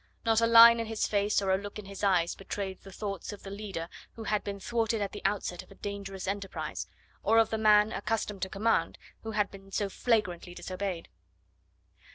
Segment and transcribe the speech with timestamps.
[0.25, 3.31] Not a line in his face or a look in his eyes betrayed the thoughts
[3.31, 6.87] of the leader who had been thwarted at the outset of a dangerous enterprise,
[7.21, 11.07] or of the man, accustomed to command, who had been so flagrantly disobeyed.